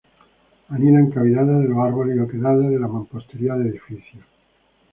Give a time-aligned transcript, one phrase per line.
[0.69, 4.23] Anida en cavidades de los árboles y oquedades de la mampostería de edificios.